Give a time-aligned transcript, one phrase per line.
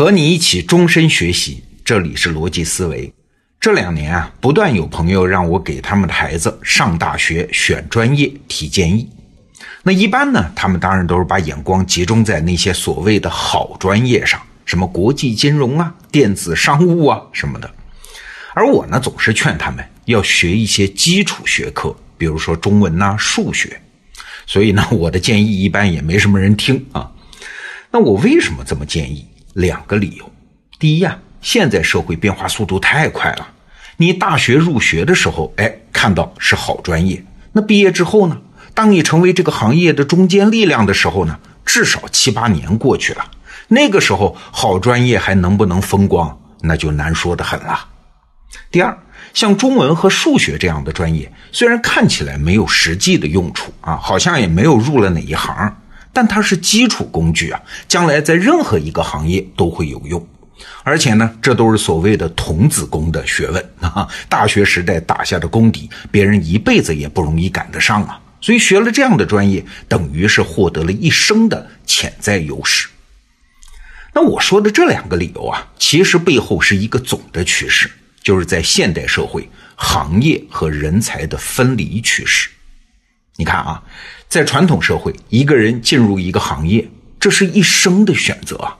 [0.00, 3.12] 和你一起终身学习，这里是逻辑思维。
[3.60, 9.06] 这两年啊，不断有朋友让我给他们的孩子上大学选专业提建议。
[9.82, 17.70] 那一般呢，他们当然都是把眼光集中在那些所谓的好专业上，什么国际金融啊、电子商务啊什么的。
[18.54, 23.78] 而我呢，总是劝他们要学一些基础学科，比如说中文呐、数学。
[24.46, 27.12] 所以呢，我的建议一般也没什么人听啊。
[27.90, 29.26] 那我为什么这么建议？
[29.54, 30.30] 两个理由，
[30.78, 33.48] 第一呀，现在社会变化速度太快了。
[33.96, 38.40] 你大学入学的时候，哎，看到是好专业，那毕业之后呢？
[38.72, 43.24] 当你成为这个行业的中坚力量的时候呢，至少七八年过去了，
[43.68, 47.86] 那个时候好专业还能不能风光，那就难说的很了。
[48.70, 48.96] 第二，
[49.34, 55.76] 像中文和数学这样的专业，虽然看起来没有实际的用处啊，好像也没有入了哪一行。
[56.12, 60.26] 但它是基础工具啊，将来在任何一个行业都会有用，
[60.82, 64.08] 而且呢，这都是所谓的童子功的学问 啊。
[64.28, 68.20] 大学时代打下的功底，别人一辈子也不容易赶得上啊。
[68.40, 72.88] 所以学了这样的专业，等于是获得了一生的潜在优势。
[74.12, 77.88] 那我说的这两个理由啊，其实背后是一个总的趋势，
[78.22, 82.50] 就是在现代社会，行业和人才的分离趋势。
[83.36, 83.80] 你看啊。
[84.30, 88.76] 在传统社会，一个人进入一个行业，这是一生的选择啊！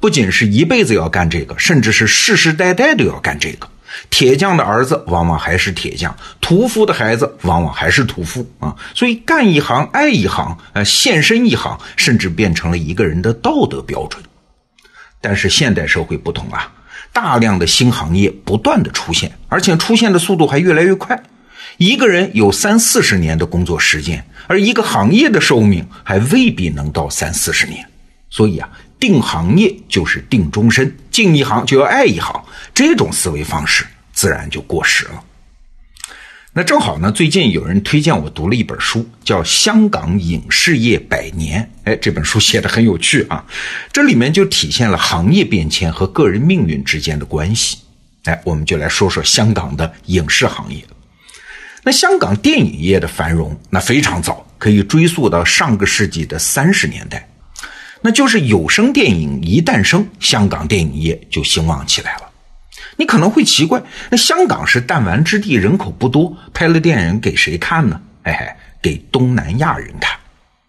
[0.00, 3.68] 不仅是一辈子要干这个，甚至是世世代代都要干这个。
[4.10, 8.74] 铁匠的儿子往往还是铁匠，屠夫的孩子往往还是屠夫啊！
[8.92, 14.20] 所以干一行爱一行，呃，献身一行，甚至变成了一个人的道德标准。
[15.20, 16.72] 但是现代社会不同啊，
[17.12, 21.22] 大量的新行业不断的出现，而且出现的速度还越来越快。
[21.78, 27.88] 一个人有三四十年的工作时间，而一个行业的寿命还未必能到三四十年。
[28.28, 35.22] 所以啊，定行业就是定终身，进一行就要爱一行，这种思维方式自然就过时了。
[36.52, 41.62] 那正好呢，最近有人推荐我读了一本书，叫《香港影视业百年》。
[41.84, 43.44] 哎，这本书写的很有趣啊，
[43.92, 47.78] 这里面就体现了行业变迁和个人命运之间的关系。
[48.24, 50.82] 哎，我们就来说说香港的影视行业。
[51.88, 57.26] 那香港电影业的繁荣，那非常早，可以追溯到上个世纪的三十年代，
[58.02, 62.28] 那就是有声电影一诞生，香港电影业就兴旺起来了。
[62.98, 67.98] 你可能会奇怪，那香港是弹丸之地，人口不多，拍了电影给谁看呢？
[68.22, 68.46] 嘿嘿，
[68.82, 70.14] 给东南亚人看。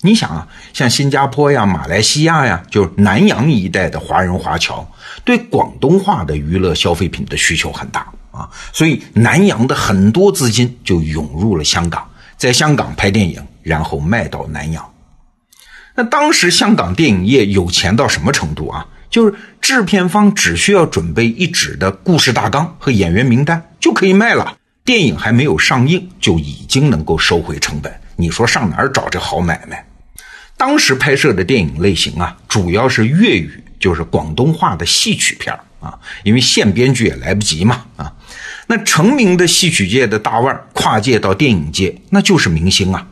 [0.00, 4.84] 你想啊，像新加坡呀、马来西亚呀，就是南洋一带的华人华侨，
[5.24, 8.04] 对广东话的娱乐消费品的需求很大。
[8.72, 14.92] 所以南洋的很多资金就涌入了香港，在香港拍电影，然后卖到南洋。
[15.96, 18.86] 那当时香港电影业有钱到什么程度啊？
[19.10, 27.94] 就是制片方只需要准备一纸的故事大纲和演员名单就可以卖了，电影还没有上映就已经能够收回成本。
[28.16, 29.86] 你说上哪儿找这好买卖？
[30.56, 38.12] 当时拍摄的电影类型啊，主要是粤语，就是广东话的戏曲片啊，因为现编剧也来不及嘛啊。
[38.66, 43.06] 那成名的戏曲界的大腕跨界到电影界，那就是明星啊！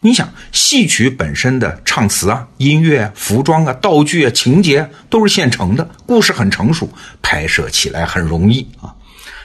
[0.00, 6.88] 你想，戏曲本身的唱词啊、音乐啊、服装啊、道具啊、情节都是现成的，故事很成熟，
[7.22, 8.94] 拍摄起来很容易啊。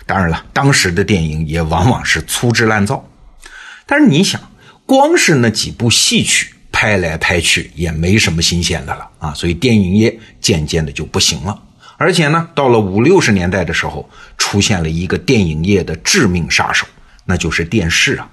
[0.05, 3.05] 当然了，当时的电影也往往是粗制滥造。
[3.85, 4.41] 但是你想，
[4.85, 11.57] 光是那几部戏曲拍来拍去也没什么新鲜的了啊，所以电影业渐渐的就不行了。
[11.99, 16.87] 而且呢，到了五六十年代的时候，出现了一个电影业的致命杀手，
[17.25, 18.29] 那就是电视啊。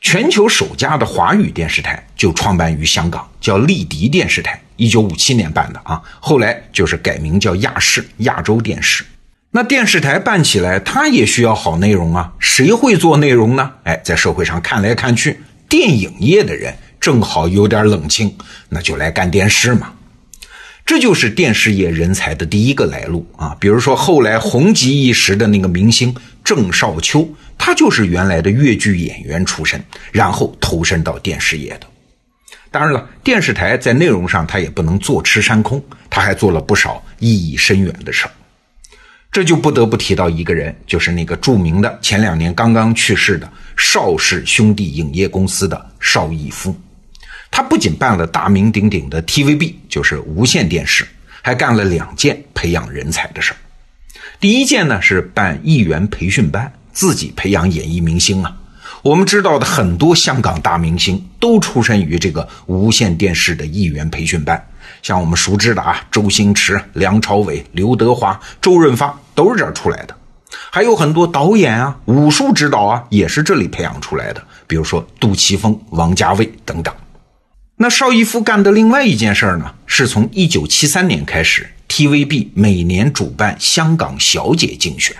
[0.00, 6.00] 全球首家的华语电视台就创办于香港，叫丽迪电视台，一九五七年办的啊。
[6.20, 9.04] 后来就是改名叫亚视，亚洲电视。
[9.50, 12.32] 那电视台办起来，它也需要好内容啊。
[12.38, 13.72] 谁会做内容呢？
[13.82, 18.36] 哎，在社会上看来看去，电影业的人正好有点冷清，
[18.68, 19.92] 那就来干电视嘛。
[20.84, 23.56] 这就是电视业人才的第一个来路啊！
[23.58, 26.14] 比如说后来红极一时的那个明星
[26.44, 27.26] 郑少秋，
[27.56, 31.86] 他就是原来的粤剧演员出身，然后投身到电视业的。
[32.70, 38.30] 当然了，电视台在内容上他也不能坐吃山空，他还做了不少意义深远的事儿。
[39.30, 46.74] 这就不得不提到一个人，就是那个著名的前两年刚刚去世的邵氏兄弟影业公司的邵逸夫。
[47.52, 51.06] 他不仅办了大名鼎鼎的 TVB，就是无线电视，
[51.42, 53.56] 还干了两件培养人才的事儿。
[54.40, 58.56] 第一件呢是办艺员培训班，自己培养演艺明星啊。
[59.02, 64.64] 我们知道的很多香港大明星都出身于这个无线电视的艺员培训班，
[65.02, 70.16] 像我们熟知的啊，周星驰、梁朝伟、刘德华、周润发都是这儿出来的。
[70.70, 76.94] 还有很多导演啊、武术指导啊，也是这里培养出来的，比如说杜琪峰、王家卫等等。
[77.82, 85.16] 那邵逸夫干的另外一件事儿呢，是从一九七三年开始，TVB 每年主办香港小姐竞选。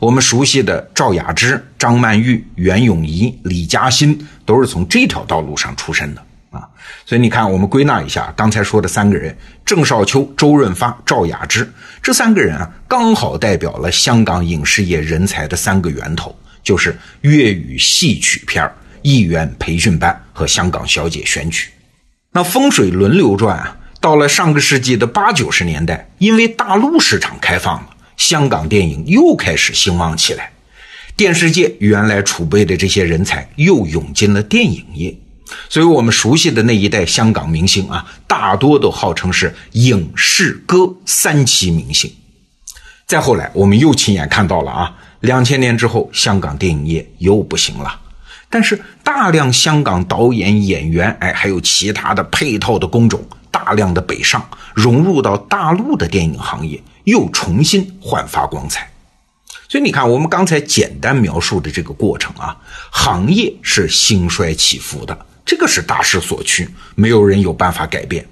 [0.00, 6.66] 我们熟悉的赵雅芝、张曼玉、袁咏仪、李嘉欣，都是从这条道路上出身的啊。
[7.04, 11.70] 所以你看，我们归纳一下刚才说的三个人：郑少秋、周润发、赵雅芝，
[12.02, 16.34] 这三个人啊，刚好代表了香港影视业人才的三个源头，
[16.64, 18.66] 就是粤语戏曲片
[19.02, 21.68] 艺员培训班和香港小姐选举。
[22.34, 27.90] 那风水轮流转啊，到了上个世纪的八九十年代，因为大陆市场开放了。
[28.16, 30.50] 香港电影又开始兴旺起来，
[31.14, 35.14] 电视界原来储备的这些人才又涌进了电影业，
[35.68, 42.10] 所以我们熟悉的那一代香港明星啊，大多都号称是影视歌三栖明星。
[43.06, 48.00] 再后来，我们又亲眼看到了啊，两千年之后，香港电影业又不行了，
[48.52, 56.78] 但是大量香港导演、演员，哎，还有其他的配套的工种，大量的北上，融入到大陆的电影行业。
[57.04, 58.88] 又重新焕发光彩，
[59.68, 62.56] 所以你看，我们刚才简单描述的这个过程啊，
[62.92, 68.24] 行业是兴衰起伏的，这个是大势所趋，没有人有办法改变。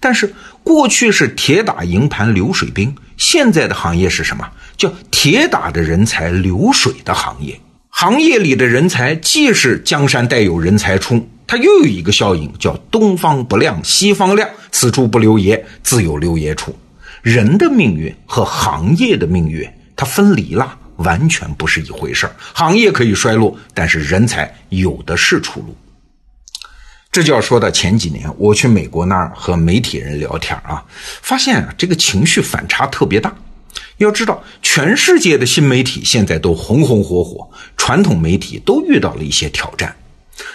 [0.00, 0.34] 但是
[0.64, 4.44] 过去是铁打营盘流水兵，现在的行业是什么？
[4.76, 7.60] 叫铁打的人才流水的行业。
[8.00, 16.78] 行业里的人才既是江山代有人才出，它又有一个效应，叫东方不亮西方亮，此处不留爷，自有留爷处。
[17.22, 25.76] 人的命运和行业的命运，它分离了，完全不是一回事行业可以衰落，但是人才有的是出路。
[27.10, 30.84] 这就要说到前几年，我去美国那儿和媒体人聊天啊，
[31.20, 33.34] 发现啊，这个情绪反差特别大。
[33.98, 34.40] 要知道，
[34.78, 39.96] 全世界的新媒体现在都红红火火，传统媒体都遇到了一些挑战。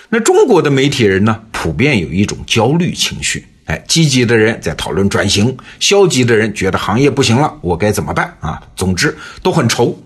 [0.08, 3.46] 那中国的媒体人呢，普遍有一种焦虑情绪。
[3.66, 8.64] 哎，积极的人在讨论转型，消极的人觉得行业不行了，我该怎么办啊？
[8.78, 10.02] 总之都很愁。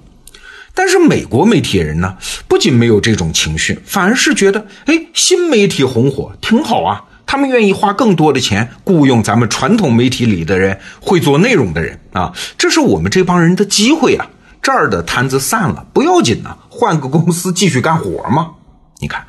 [0.74, 2.18] 但是美国媒体人呢，
[2.48, 7.04] 不仅没有这种情绪，反而是觉得，哎，新媒体红火挺好啊。
[7.28, 12.34] 他们愿意花更多的钱雇佣咱们传统媒体里的人，会做内容的人啊。
[12.58, 14.28] 这是我们这帮人的机会啊。
[14.64, 18.54] 这儿的摊子散了不要紧呐，换个公司继续干活嘛。
[19.00, 19.24] 你看。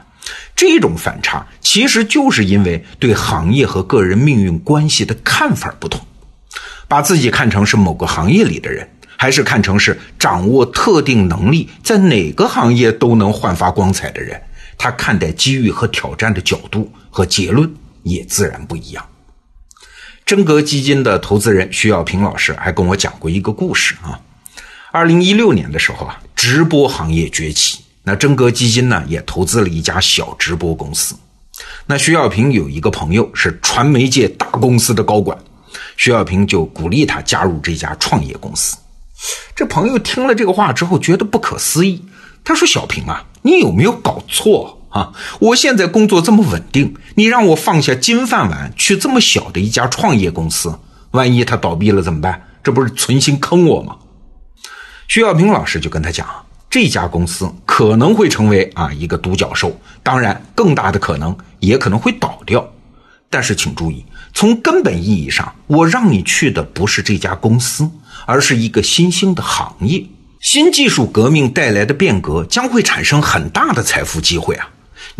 [0.54, 6.00] 这种反差其实就是因为对行业和个人命运关系的看法不同，
[6.88, 14.42] 把自己看成是某个行业里的人，还是看成是掌握特定能力，在哪个行业都能焕发光彩的人，
[14.76, 17.72] 他看待机遇和挑战的角度和结论
[18.02, 19.06] 也自然不一样。
[20.26, 24.20] 真格基金的投资人徐小平老师还跟我讲过一个故事啊，
[24.92, 27.80] 二零一六年的时候啊，直播行业崛起。
[28.02, 31.14] 那真格基金呢，也投资了一家小直播公司。
[31.86, 35.36] 那徐小平有一个朋友是传媒界大公司的高管，
[35.96, 38.76] 徐小平就鼓励他加入这家创业公司。
[39.56, 42.02] 这朋友听了这个话之后，觉得不可思议。
[42.44, 45.12] 他说：“小平啊，你有没有搞错啊？
[45.40, 50.78] 我现在工作这么稳定，你让我放下金饭碗去这么小的一家创业公司，
[51.10, 52.42] 万一他倒闭了怎么办？
[52.62, 53.96] 这不是存心坑我吗？”
[55.08, 56.26] 徐小平老师就跟他讲。
[56.70, 62.62] 这家公司可能会成为啊一个独角兽，当然更大的可能也可能会倒掉。
[63.30, 64.04] 但是请注意，
[64.34, 67.90] 从根本意义上，我让你去的不是这家公司，
[68.26, 70.04] 而是一个新兴的行业。
[70.40, 74.68] 新技术革命带来的变革将会产生很大的财富机会啊！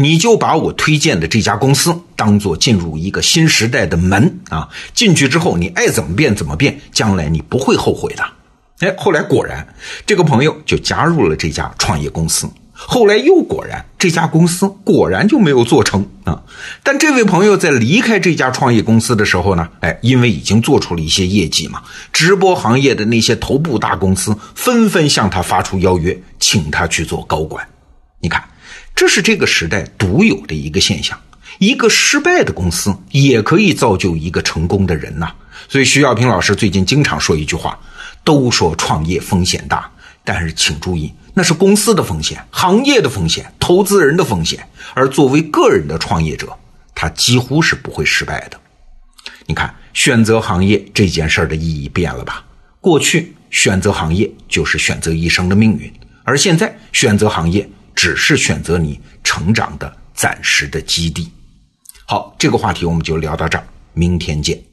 [0.00, 4.68] 你就把我推荐的这家公司当做进入一个新时代的门啊！
[4.94, 8.22] 进去之后，你爱怎么变怎么变，将来你不会后悔的。
[8.78, 9.74] 哎，后来果然，
[10.06, 12.48] 这个朋友就加入了这家创业公司。
[12.72, 16.44] 后来又果然，这家公司果然就没有做成啊。
[16.84, 27.66] 但这位朋友在离开这家创业公司的时候呢，哎，因为已经做出了一些业绩嘛，直播行业的那些头部大公司纷纷向他发出邀约，请他去做高管。
[28.20, 28.44] 你看，
[28.98, 31.16] 这是这个时代独有的一个现象：
[31.60, 35.32] 一个失败的公司也可以造就一个成功的人呐。
[35.68, 37.78] 所以，徐小平老师最近经常说一句话。
[38.24, 39.88] 都说创业风险大，
[40.24, 44.68] 但是请注意，那是公司的风险、行业的风险、投资人的风险。
[44.94, 46.58] 而作为个人的创业者，
[46.92, 48.60] 他几乎是不会失败的。
[49.46, 52.44] 你看，选择行业这件事儿的意义变了吧？
[52.80, 55.90] 过去选择行业就是选择一生的命运，
[56.24, 57.66] 而现在选择行业
[57.98, 61.32] 只是选择你成长的暂时的基地。
[62.06, 64.67] 好，这个话题我们就聊到这儿，明天见。